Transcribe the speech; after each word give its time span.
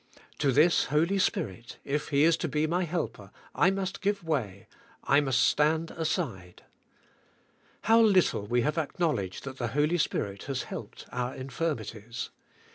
To 0.39 0.51
this 0.51 0.85
Holy 0.85 1.19
Spirit, 1.19 1.77
if 1.85 2.07
He 2.07 2.23
is 2.23 2.35
to 2.37 2.47
be 2.47 2.65
my 2.65 2.85
helper, 2.85 3.29
I 3.53 3.69
must 3.69 4.01
give 4.01 4.23
way, 4.23 4.65
I 5.03 5.21
must 5.21 5.39
stand 5.39 5.91
aside. 5.91 6.63
How 7.83 8.01
little 8.01 8.47
we 8.47 8.61
have 8.61 8.79
acknowledged 8.79 9.43
that 9.43 9.57
the 9.59 9.67
Holy 9.77 9.99
Spirit 9.99 10.45
has 10.45 10.63
helped 10.63 11.05
our 11.11 11.35
infirmities. 11.35 12.31